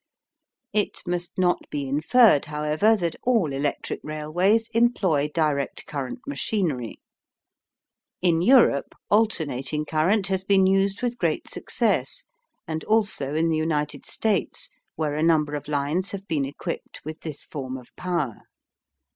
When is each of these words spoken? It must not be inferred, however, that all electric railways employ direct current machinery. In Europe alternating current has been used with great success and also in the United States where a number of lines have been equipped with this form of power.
It 0.73 1.03
must 1.05 1.37
not 1.37 1.69
be 1.69 1.87
inferred, 1.87 2.45
however, 2.45 2.95
that 2.95 3.15
all 3.21 3.53
electric 3.53 3.99
railways 4.01 4.67
employ 4.69 5.27
direct 5.31 5.85
current 5.85 6.21
machinery. 6.25 6.99
In 8.19 8.41
Europe 8.41 8.95
alternating 9.11 9.85
current 9.85 10.25
has 10.25 10.43
been 10.43 10.65
used 10.65 11.03
with 11.03 11.19
great 11.19 11.51
success 11.51 12.23
and 12.67 12.83
also 12.85 13.35
in 13.35 13.49
the 13.49 13.57
United 13.57 14.07
States 14.07 14.71
where 14.95 15.13
a 15.13 15.21
number 15.21 15.53
of 15.53 15.67
lines 15.67 16.09
have 16.13 16.27
been 16.27 16.45
equipped 16.45 17.01
with 17.05 17.19
this 17.21 17.45
form 17.45 17.77
of 17.77 17.95
power. 17.95 18.37